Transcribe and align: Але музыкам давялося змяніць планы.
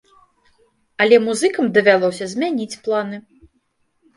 Але 1.03 1.19
музыкам 1.27 1.65
давялося 1.75 2.29
змяніць 2.33 2.79
планы. 2.89 3.17